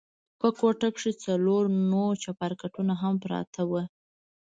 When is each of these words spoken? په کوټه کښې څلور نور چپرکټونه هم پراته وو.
په 0.39 0.47
کوټه 0.59 0.89
کښې 0.95 1.11
څلور 1.25 1.63
نور 1.91 2.13
چپرکټونه 2.23 2.93
هم 3.01 3.13
پراته 3.23 3.61
وو. 3.69 3.81